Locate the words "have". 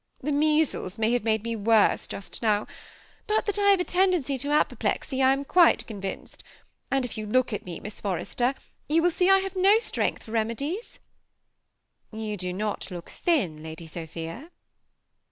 1.13-1.23, 3.69-3.79, 9.41-9.55